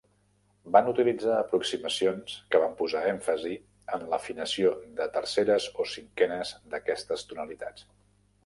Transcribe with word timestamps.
Van 0.75 0.87
utilitzar 0.91 1.33
aproximacions 1.41 2.37
que 2.55 2.61
van 2.63 2.73
posar 2.79 3.03
èmfasi 3.11 3.53
en 3.99 4.07
l'afinació 4.15 4.73
de 5.01 5.07
terceres 5.19 5.69
o 5.85 5.89
cinquenes 5.95 6.57
d'aquestes 6.73 7.29
tonalitats. 7.33 7.89